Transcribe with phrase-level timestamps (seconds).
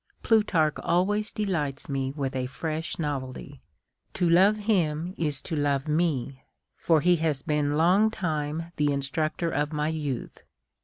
[0.23, 3.61] Plutarch always delights me with a fresh novelty.
[4.13, 6.41] To love him is to love me;
[6.75, 10.43] for he has been long time the instructor of my youth.